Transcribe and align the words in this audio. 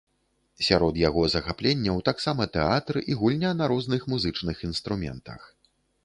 Сярод 0.67 0.95
яго 0.99 1.25
захапленняў 1.33 1.99
таксама 2.07 2.47
тэатр 2.55 2.99
і 3.11 3.17
гульня 3.19 3.51
на 3.59 3.65
розных 3.73 4.01
музычных 4.15 4.63
інструментах. 4.69 5.41